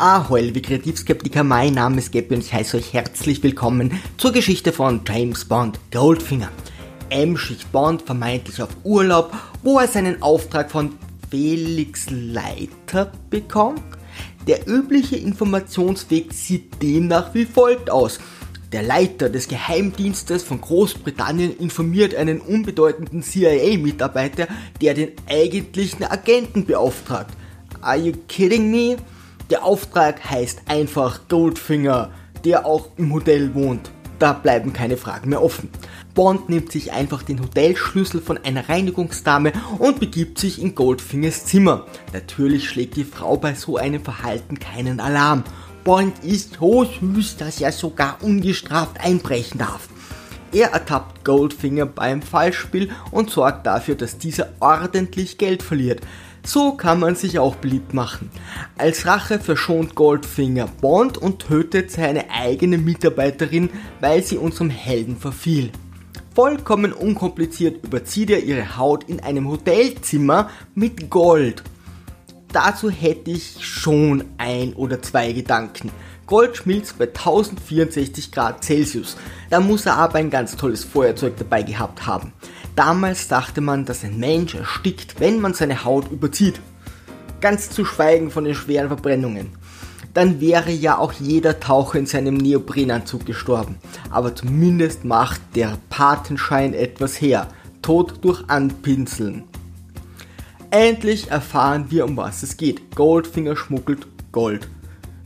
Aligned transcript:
Ahoi, 0.00 0.40
liebe 0.40 0.62
Kreativskeptiker, 0.62 1.44
mein 1.44 1.74
Name 1.74 1.98
ist 1.98 2.10
Gabby 2.10 2.36
und 2.36 2.40
ich 2.40 2.54
heiße 2.54 2.78
euch 2.78 2.94
herzlich 2.94 3.42
willkommen 3.42 4.00
zur 4.16 4.32
Geschichte 4.32 4.72
von 4.72 5.02
James 5.06 5.44
Bond 5.44 5.78
Goldfinger. 5.92 6.48
M 7.10 7.36
schickt 7.36 7.70
Bond 7.70 8.00
vermeintlich 8.00 8.62
auf 8.62 8.70
Urlaub, 8.82 9.30
wo 9.62 9.78
er 9.78 9.88
seinen 9.88 10.22
Auftrag 10.22 10.70
von 10.70 10.94
Felix 11.30 12.06
Leiter 12.08 13.12
bekommt. 13.28 13.82
Der 14.46 14.66
übliche 14.66 15.16
Informationsweg 15.16 16.32
sieht 16.32 16.82
demnach 16.82 17.34
wie 17.34 17.44
folgt 17.44 17.90
aus. 17.90 18.20
Der 18.72 18.82
Leiter 18.82 19.28
des 19.28 19.48
Geheimdienstes 19.48 20.42
von 20.42 20.62
Großbritannien 20.62 21.58
informiert 21.58 22.14
einen 22.14 22.40
unbedeutenden 22.40 23.22
CIA-Mitarbeiter, 23.22 24.48
der 24.80 24.94
den 24.94 25.10
eigentlichen 25.28 26.04
Agenten 26.04 26.64
beauftragt. 26.64 27.36
Are 27.82 27.98
you 27.98 28.14
kidding 28.28 28.70
me? 28.70 28.96
Der 29.50 29.64
Auftrag 29.64 30.30
heißt 30.30 30.62
einfach 30.66 31.28
Goldfinger, 31.28 32.10
der 32.44 32.66
auch 32.66 32.90
im 32.96 33.12
Hotel 33.12 33.52
wohnt. 33.52 33.90
Da 34.20 34.32
bleiben 34.32 34.72
keine 34.72 34.96
Fragen 34.96 35.30
mehr 35.30 35.42
offen. 35.42 35.70
Bond 36.14 36.48
nimmt 36.48 36.70
sich 36.70 36.92
einfach 36.92 37.22
den 37.22 37.40
Hotelschlüssel 37.40 38.20
von 38.20 38.38
einer 38.38 38.68
Reinigungsdame 38.68 39.52
und 39.78 39.98
begibt 39.98 40.38
sich 40.38 40.62
in 40.62 40.74
Goldfingers 40.76 41.46
Zimmer. 41.46 41.86
Natürlich 42.12 42.68
schlägt 42.68 42.94
die 42.96 43.04
Frau 43.04 43.36
bei 43.36 43.54
so 43.54 43.76
einem 43.76 44.04
Verhalten 44.04 44.60
keinen 44.60 45.00
Alarm. 45.00 45.42
Bond 45.82 46.22
ist 46.22 46.58
so 46.60 46.84
süß, 46.84 47.38
dass 47.38 47.60
er 47.60 47.72
sogar 47.72 48.18
ungestraft 48.22 49.00
einbrechen 49.00 49.58
darf. 49.58 49.88
Er 50.52 50.72
ertappt 50.72 51.24
Goldfinger 51.24 51.86
beim 51.86 52.22
Fallspiel 52.22 52.90
und 53.10 53.30
sorgt 53.30 53.66
dafür, 53.66 53.94
dass 53.94 54.18
dieser 54.18 54.48
ordentlich 54.60 55.38
Geld 55.38 55.62
verliert. 55.62 56.00
So 56.42 56.72
kann 56.72 57.00
man 57.00 57.16
sich 57.16 57.38
auch 57.38 57.56
beliebt 57.56 57.94
machen. 57.94 58.30
Als 58.78 59.06
Rache 59.06 59.38
verschont 59.38 59.94
Goldfinger 59.94 60.68
Bond 60.80 61.18
und 61.18 61.40
tötet 61.40 61.90
seine 61.90 62.30
eigene 62.30 62.78
Mitarbeiterin, 62.78 63.70
weil 64.00 64.22
sie 64.22 64.38
unserem 64.38 64.70
Helden 64.70 65.16
verfiel. 65.16 65.70
Vollkommen 66.34 66.92
unkompliziert 66.92 67.84
überzieht 67.84 68.30
er 68.30 68.42
ihre 68.42 68.76
Haut 68.78 69.04
in 69.04 69.20
einem 69.20 69.48
Hotelzimmer 69.48 70.48
mit 70.74 71.10
Gold. 71.10 71.62
Dazu 72.52 72.90
hätte 72.90 73.30
ich 73.30 73.64
schon 73.64 74.24
ein 74.38 74.72
oder 74.74 75.02
zwei 75.02 75.32
Gedanken. 75.32 75.90
Gold 76.26 76.56
schmilzt 76.56 76.96
bei 76.96 77.06
1064 77.06 78.30
Grad 78.30 78.64
Celsius. 78.64 79.16
Da 79.50 79.58
muss 79.60 79.86
er 79.86 79.96
aber 79.96 80.16
ein 80.16 80.30
ganz 80.30 80.56
tolles 80.56 80.84
Feuerzeug 80.84 81.36
dabei 81.36 81.62
gehabt 81.62 82.06
haben. 82.06 82.32
Damals 82.76 83.28
dachte 83.28 83.60
man, 83.60 83.84
dass 83.84 84.04
ein 84.04 84.18
Mensch 84.18 84.54
erstickt, 84.54 85.20
wenn 85.20 85.40
man 85.40 85.54
seine 85.54 85.84
Haut 85.84 86.10
überzieht. 86.10 86.60
Ganz 87.40 87.70
zu 87.70 87.84
schweigen 87.84 88.30
von 88.30 88.44
den 88.44 88.54
schweren 88.54 88.88
Verbrennungen. 88.88 89.50
Dann 90.14 90.40
wäre 90.40 90.70
ja 90.70 90.98
auch 90.98 91.12
jeder 91.12 91.60
Taucher 91.60 91.98
in 91.98 92.06
seinem 92.06 92.36
Neoprenanzug 92.36 93.26
gestorben. 93.26 93.76
Aber 94.10 94.34
zumindest 94.34 95.04
macht 95.04 95.40
der 95.54 95.78
Patenschein 95.88 96.74
etwas 96.74 97.20
her. 97.20 97.48
Tod 97.82 98.24
durch 98.24 98.42
Anpinseln. 98.48 99.44
Endlich 100.70 101.30
erfahren 101.30 101.86
wir, 101.90 102.04
um 102.04 102.16
was 102.16 102.42
es 102.42 102.56
geht. 102.56 102.94
Goldfinger 102.94 103.56
schmuggelt 103.56 104.06
Gold. 104.32 104.68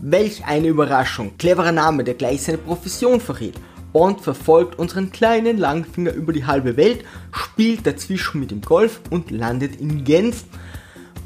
Welch 0.00 0.44
eine 0.44 0.68
Überraschung. 0.68 1.36
Cleverer 1.38 1.72
Name, 1.72 2.04
der 2.04 2.14
gleich 2.14 2.42
seine 2.42 2.58
Profession 2.58 3.20
verrät. 3.20 3.54
Bond 3.92 4.20
verfolgt 4.20 4.78
unseren 4.78 5.12
kleinen 5.12 5.58
Langfinger 5.58 6.12
über 6.12 6.32
die 6.32 6.46
halbe 6.46 6.76
Welt, 6.76 7.04
spielt 7.30 7.86
dazwischen 7.86 8.40
mit 8.40 8.50
dem 8.50 8.62
Golf 8.62 9.00
und 9.10 9.30
landet 9.30 9.80
in 9.80 10.04
Genf, 10.04 10.44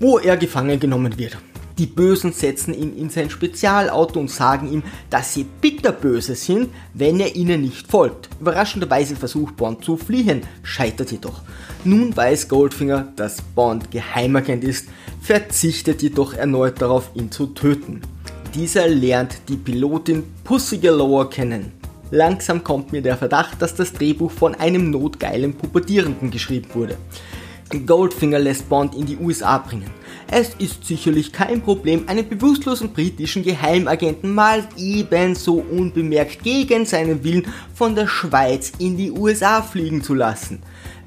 wo 0.00 0.18
er 0.18 0.36
gefangen 0.36 0.78
genommen 0.78 1.18
wird. 1.18 1.36
Die 1.78 1.86
Bösen 1.86 2.32
setzen 2.32 2.74
ihn 2.74 2.96
in 2.96 3.08
sein 3.08 3.30
Spezialauto 3.30 4.20
und 4.20 4.30
sagen 4.30 4.70
ihm, 4.70 4.82
dass 5.08 5.32
sie 5.32 5.44
bitterböse 5.44 6.34
sind, 6.34 6.68
wenn 6.92 7.18
er 7.18 7.34
ihnen 7.34 7.62
nicht 7.62 7.90
folgt. 7.90 8.28
Überraschenderweise 8.40 9.16
versucht 9.16 9.56
Bond 9.56 9.84
zu 9.84 9.96
fliehen, 9.96 10.42
scheitert 10.62 11.10
jedoch. 11.10 11.42
Nun 11.84 12.14
weiß 12.14 12.48
Goldfinger, 12.48 13.08
dass 13.16 13.40
Bond 13.40 13.90
Geheimagent 13.90 14.64
ist, 14.64 14.88
verzichtet 15.20 16.02
jedoch 16.02 16.34
erneut 16.34 16.80
darauf, 16.80 17.10
ihn 17.14 17.32
zu 17.32 17.46
töten. 17.46 18.02
Dieser 18.54 18.86
lernt 18.86 19.48
die 19.48 19.56
Pilotin 19.56 20.24
Pussy 20.44 20.76
Galore 20.76 21.30
kennen. 21.30 21.81
Langsam 22.14 22.62
kommt 22.62 22.92
mir 22.92 23.00
der 23.00 23.16
Verdacht, 23.16 23.62
dass 23.62 23.74
das 23.74 23.94
Drehbuch 23.94 24.30
von 24.30 24.54
einem 24.54 24.90
notgeilen 24.90 25.54
Pubertierenden 25.54 26.30
geschrieben 26.30 26.68
wurde. 26.74 26.98
Goldfinger 27.86 28.38
lässt 28.38 28.68
Bond 28.68 28.94
in 28.94 29.06
die 29.06 29.16
USA 29.16 29.56
bringen. 29.56 29.90
Es 30.30 30.50
ist 30.58 30.84
sicherlich 30.84 31.32
kein 31.32 31.62
Problem, 31.62 32.06
einen 32.06 32.28
bewusstlosen 32.28 32.92
britischen 32.92 33.42
Geheimagenten 33.42 34.34
mal 34.34 34.68
ebenso 34.76 35.54
unbemerkt 35.54 36.42
gegen 36.42 36.84
seinen 36.84 37.24
Willen 37.24 37.46
von 37.72 37.94
der 37.94 38.08
Schweiz 38.08 38.72
in 38.78 38.98
die 38.98 39.10
USA 39.10 39.62
fliegen 39.62 40.02
zu 40.02 40.12
lassen. 40.12 40.62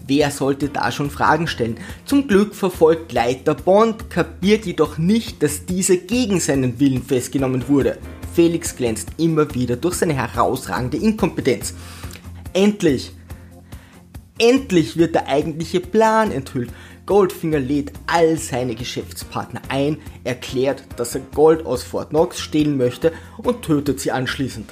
Wer 0.07 0.31
sollte 0.31 0.69
da 0.69 0.91
schon 0.91 1.11
Fragen 1.11 1.45
stellen? 1.45 1.77
Zum 2.05 2.27
Glück 2.27 2.55
verfolgt 2.55 3.11
Leiter 3.13 3.53
Bond, 3.53 4.09
kapiert 4.09 4.65
jedoch 4.65 4.97
nicht, 4.97 5.43
dass 5.43 5.67
dieser 5.67 5.97
gegen 5.97 6.39
seinen 6.39 6.79
Willen 6.79 7.03
festgenommen 7.03 7.67
wurde. 7.67 7.99
Felix 8.35 8.75
glänzt 8.75 9.11
immer 9.17 9.55
wieder 9.55 9.77
durch 9.77 9.95
seine 9.95 10.13
herausragende 10.13 10.97
Inkompetenz. 10.97 11.73
Endlich, 12.51 13.13
endlich 14.37 14.97
wird 14.97 15.15
der 15.15 15.27
eigentliche 15.27 15.79
Plan 15.79 16.31
enthüllt. 16.31 16.69
Goldfinger 17.05 17.59
lädt 17.59 17.93
all 18.07 18.37
seine 18.37 18.75
Geschäftspartner 18.75 19.61
ein, 19.69 19.99
erklärt, 20.25 20.83
dass 20.97 21.15
er 21.15 21.21
Gold 21.33 21.65
aus 21.65 21.83
Fort 21.83 22.09
Knox 22.09 22.41
stehlen 22.41 22.75
möchte 22.75 23.13
und 23.37 23.61
tötet 23.61 24.01
sie 24.01 24.11
anschließend. 24.11 24.69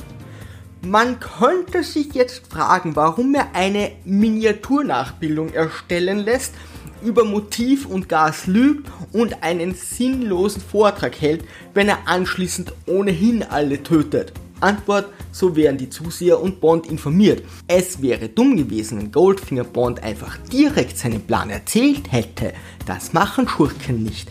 Man 0.86 1.22
könnte 1.22 1.82
sich 1.82 2.14
jetzt 2.14 2.52
fragen, 2.52 2.98
warum 2.98 3.34
er 3.36 3.56
eine 3.56 3.94
Miniaturnachbildung 4.04 5.54
erstellen 5.54 6.20
lässt, 6.20 6.54
über 7.02 7.24
Motiv 7.24 7.86
und 7.86 8.10
Gas 8.10 8.48
lügt 8.48 8.92
und 9.14 9.44
einen 9.44 9.76
sinnlosen 9.76 10.62
Vortrag 10.62 11.22
hält, 11.22 11.46
wenn 11.74 11.88
er 11.88 12.00
anschließend 12.06 12.74
ohnehin 12.86 13.44
alle 13.44 13.82
tötet. 13.82 14.34
Antwort, 14.60 15.08
so 15.32 15.56
wären 15.56 15.78
die 15.78 15.90
Zuseher 15.90 16.42
und 16.42 16.60
Bond 16.60 16.88
informiert. 16.88 17.44
Es 17.68 18.02
wäre 18.02 18.28
dumm 18.28 18.58
gewesen, 18.58 18.98
wenn 18.98 19.12
Goldfinger 19.14 19.64
Bond 19.64 20.04
einfach 20.04 20.38
direkt 20.52 20.98
seinen 20.98 21.22
Plan 21.22 21.50
erzählt 21.50 22.12
hätte. 22.12 22.54
Das 22.86 23.14
machen 23.14 23.48
Schurken 23.48 24.04
nicht. 24.04 24.30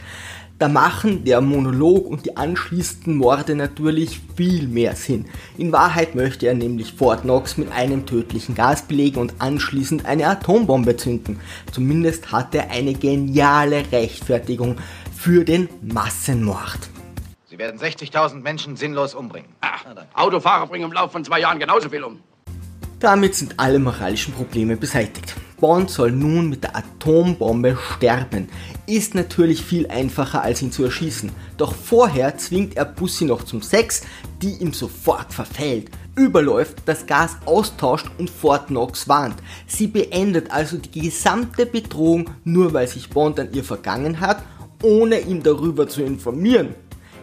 Da 0.63 0.69
machen 0.69 1.25
der 1.25 1.41
Monolog 1.41 2.07
und 2.07 2.25
die 2.25 2.37
anschließenden 2.37 3.17
Morde 3.17 3.57
natürlich 3.57 4.21
viel 4.37 4.69
mehr 4.69 4.95
Sinn. 4.95 5.25
In 5.59 5.73
Wahrheit 5.73 6.15
möchte 6.15 6.47
er 6.47 6.55
nämlich 6.55 6.93
Fort 6.93 7.23
Knox 7.23 7.57
mit 7.57 7.73
einem 7.73 8.07
tödlichen 8.07 8.55
Gas 8.55 8.83
belegen 8.83 9.19
und 9.19 9.35
anschließend 9.41 10.07
eine 10.07 10.29
Atombombe 10.29 10.97
zünden. 10.97 11.41
Zumindest 11.73 12.31
hat 12.31 12.55
er 12.55 12.71
eine 12.71 12.93
geniale 12.95 13.91
Rechtfertigung 13.91 14.77
für 15.13 15.45
den 15.45 15.69
Massenmord. 15.83 16.79
Sie 17.51 17.59
werden 17.59 17.81
60.000 17.81 18.41
Menschen 18.43 18.77
sinnlos 18.77 19.17
umbringen. 19.17 19.49
Ach, 19.63 19.85
Autofahrer 20.15 20.69
bringen 20.69 20.85
im 20.85 20.93
Laufe 20.93 21.11
von 21.11 21.25
zwei 21.25 21.41
Jahren 21.41 21.59
genauso 21.59 21.89
viel 21.89 22.05
um. 22.05 22.21
Damit 23.01 23.35
sind 23.35 23.59
alle 23.59 23.81
moralischen 23.81 24.33
Probleme 24.33 24.77
beseitigt. 24.77 25.35
Bond 25.63 25.91
soll 25.91 26.11
nun 26.11 26.51
mit 26.51 26.65
der 26.65 26.75
Atombombe 26.75 27.79
sterben. 27.95 28.49
Ist 28.89 29.15
natürlich 29.15 29.63
viel 29.63 29.87
einfacher 29.87 30.43
als 30.43 30.61
ihn 30.61 30.73
zu 30.73 30.83
erschießen. 30.83 31.31
Doch 31.57 31.73
vorher 31.73 32.37
zwingt 32.37 32.77
er 32.77 32.85
Pussy 32.85 33.27
noch 33.27 33.45
zum 33.45 33.63
Sex, 33.63 34.03
die 34.43 34.55
ihm 34.55 34.73
sofort 34.73 35.33
verfällt. 35.33 35.93
Überläuft, 36.17 36.79
das 36.87 37.07
Gas 37.07 37.37
austauscht 37.45 38.09
und 38.19 38.29
Fort 38.29 38.67
Knox 38.67 39.09
warnt. 39.09 39.37
Sie 39.69 39.87
beendet 39.87 40.51
also 40.51 40.79
die 40.79 41.01
gesamte 41.01 41.65
Bedrohung 41.65 42.31
nur 42.43 42.73
weil 42.75 42.89
sich 42.89 43.09
Bond 43.09 43.39
an 43.39 43.53
ihr 43.53 43.63
vergangen 43.63 44.19
hat, 44.19 44.43
ohne 44.83 45.21
ihn 45.21 45.45
darüber 45.45 45.87
zu 45.87 46.03
informieren. 46.03 46.75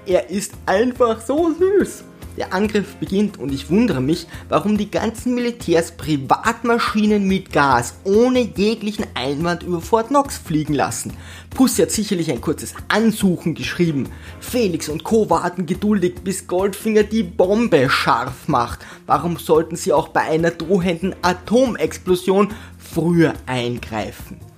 Er 0.05 0.29
ist 0.29 0.53
einfach 0.65 1.19
so 1.19 1.53
süß. 1.59 2.05
Der 2.39 2.53
Angriff 2.53 2.95
beginnt 2.95 3.37
und 3.37 3.51
ich 3.51 3.69
wundere 3.69 3.99
mich, 3.99 4.25
warum 4.47 4.77
die 4.77 4.89
ganzen 4.89 5.35
Militärs 5.35 5.91
Privatmaschinen 5.91 7.27
mit 7.27 7.51
Gas 7.51 7.95
ohne 8.05 8.39
jeglichen 8.39 9.05
Einwand 9.13 9.63
über 9.63 9.81
Fort 9.81 10.07
Knox 10.07 10.37
fliegen 10.37 10.73
lassen. 10.73 11.11
Pussy 11.49 11.81
hat 11.81 11.91
sicherlich 11.91 12.31
ein 12.31 12.39
kurzes 12.39 12.75
Ansuchen 12.87 13.55
geschrieben. 13.55 14.07
Felix 14.39 14.87
und 14.87 15.03
Co. 15.03 15.29
warten 15.29 15.65
geduldig, 15.65 16.21
bis 16.23 16.47
Goldfinger 16.47 17.03
die 17.03 17.23
Bombe 17.23 17.89
scharf 17.89 18.47
macht. 18.47 18.79
Warum 19.05 19.35
sollten 19.35 19.75
sie 19.75 19.91
auch 19.91 20.07
bei 20.07 20.21
einer 20.21 20.51
drohenden 20.51 21.15
Atomexplosion 21.21 22.53
früher 22.77 23.33
eingreifen? 23.47 24.48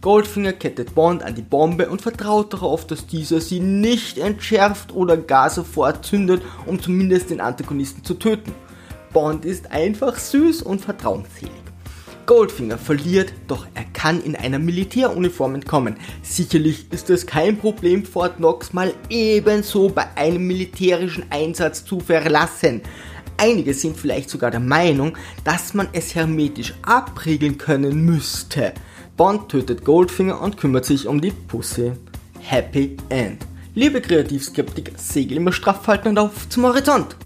Goldfinger 0.00 0.52
kettet 0.52 0.94
Bond 0.94 1.24
an 1.24 1.34
die 1.34 1.42
Bombe 1.42 1.88
und 1.88 2.02
vertraut 2.02 2.52
darauf, 2.52 2.86
dass 2.86 3.08
dieser 3.08 3.40
sie 3.40 3.58
nicht 3.58 4.16
entschärft 4.18 4.94
oder 4.94 5.16
gar 5.16 5.50
sofort 5.50 6.06
zündet, 6.06 6.42
um 6.66 6.80
zumindest 6.80 7.30
den 7.30 7.40
Antagonisten 7.40 8.04
zu 8.04 8.14
töten. 8.14 8.54
Bond 9.12 9.44
ist 9.44 9.72
einfach 9.72 10.16
süß 10.16 10.62
und 10.62 10.80
vertrauensselig. 10.80 11.50
Goldfinger 12.26 12.78
verliert, 12.78 13.32
doch 13.48 13.66
er 13.74 13.84
kann 13.92 14.22
in 14.22 14.36
einer 14.36 14.60
Militäruniform 14.60 15.56
entkommen. 15.56 15.96
Sicherlich 16.22 16.92
ist 16.92 17.10
es 17.10 17.26
kein 17.26 17.58
Problem, 17.58 18.04
Fort 18.04 18.36
Knox 18.36 18.72
mal 18.72 18.94
ebenso 19.08 19.88
bei 19.88 20.06
einem 20.14 20.46
militärischen 20.46 21.24
Einsatz 21.30 21.84
zu 21.84 21.98
verlassen. 21.98 22.82
Einige 23.36 23.72
sind 23.72 23.96
vielleicht 23.96 24.30
sogar 24.30 24.50
der 24.50 24.60
Meinung, 24.60 25.16
dass 25.42 25.72
man 25.72 25.88
es 25.92 26.14
hermetisch 26.14 26.74
abriegeln 26.82 27.56
können 27.56 28.04
müsste. 28.04 28.74
Bond 29.18 29.48
tötet 29.48 29.84
Goldfinger 29.84 30.40
und 30.40 30.56
kümmert 30.58 30.84
sich 30.84 31.08
um 31.08 31.20
die 31.20 31.32
Pussy. 31.32 31.90
Happy 32.38 32.96
End. 33.08 33.44
Liebe 33.74 34.00
Kreativskeptiker, 34.00 34.92
segel 34.96 35.38
immer 35.38 35.50
straff 35.50 35.88
halten 35.88 36.10
und 36.10 36.18
auf 36.20 36.48
zum 36.48 36.64
Horizont. 36.66 37.16